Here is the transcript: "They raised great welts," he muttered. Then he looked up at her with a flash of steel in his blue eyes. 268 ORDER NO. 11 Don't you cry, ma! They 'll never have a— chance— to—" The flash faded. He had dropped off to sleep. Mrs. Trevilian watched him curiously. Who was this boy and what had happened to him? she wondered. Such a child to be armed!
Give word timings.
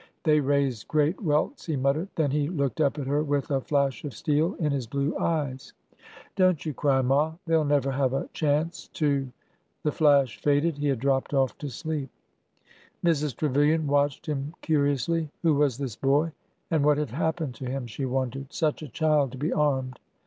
"They 0.23 0.39
raised 0.39 0.87
great 0.87 1.21
welts," 1.21 1.67
he 1.67 1.75
muttered. 1.75 2.07
Then 2.15 2.31
he 2.31 2.47
looked 2.47 2.81
up 2.81 2.97
at 2.97 3.05
her 3.05 3.21
with 3.23 3.51
a 3.51 3.61
flash 3.61 4.03
of 4.03 4.15
steel 4.15 4.55
in 4.55 4.71
his 4.71 4.87
blue 4.87 5.15
eyes. 5.19 5.73
268 6.37 6.39
ORDER 6.39 6.39
NO. 6.39 6.43
11 6.45 6.45
Don't 6.47 6.65
you 6.65 6.73
cry, 6.73 7.01
ma! 7.03 7.33
They 7.45 7.55
'll 7.55 7.63
never 7.65 7.91
have 7.91 8.13
a— 8.13 8.27
chance— 8.33 8.87
to—" 8.93 9.31
The 9.83 9.91
flash 9.91 10.41
faded. 10.41 10.79
He 10.79 10.87
had 10.87 10.97
dropped 10.97 11.35
off 11.35 11.55
to 11.59 11.69
sleep. 11.69 12.09
Mrs. 13.05 13.35
Trevilian 13.35 13.85
watched 13.85 14.25
him 14.25 14.55
curiously. 14.61 15.29
Who 15.43 15.53
was 15.53 15.77
this 15.77 15.95
boy 15.97 16.31
and 16.71 16.83
what 16.83 16.97
had 16.97 17.11
happened 17.11 17.53
to 17.57 17.69
him? 17.69 17.85
she 17.85 18.05
wondered. 18.07 18.51
Such 18.51 18.81
a 18.81 18.87
child 18.89 19.31
to 19.33 19.37
be 19.37 19.53
armed! 19.53 19.99